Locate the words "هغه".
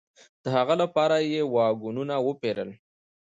0.55-0.73